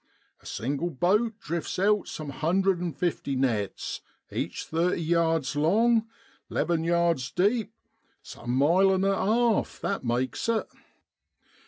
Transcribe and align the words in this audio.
A 0.41 0.47
single 0.47 0.89
boat 0.89 1.37
drifts 1.39 1.77
out 1.77 2.07
some 2.07 2.31
hundred 2.31 2.81
an' 2.81 2.91
fifty 2.91 3.35
nets, 3.35 4.01
each 4.31 4.65
thirty 4.65 4.99
yards 5.03 5.55
long, 5.55 6.07
'leven 6.49 6.83
yards 6.83 7.29
deep 7.29 7.71
some 8.23 8.49
mile 8.49 8.91
an' 8.95 9.03
a 9.03 9.11
'arf 9.11 9.79
that 9.81 10.03
makes 10.03 10.49
it. 10.49 10.67